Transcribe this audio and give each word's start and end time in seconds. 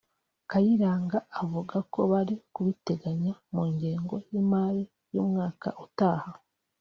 Kayiranga 0.49 1.17
avuga 1.41 1.75
ko 1.93 1.99
bari 2.11 2.35
kubiteganya 2.53 3.33
mu 3.53 3.63
ngengo 3.73 4.15
y’imari 4.31 4.83
y’umwaka 5.13 5.69
utaha 5.85 6.31